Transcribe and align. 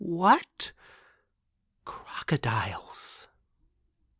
—what? 0.03 0.71
Crocodiles? 1.85 3.27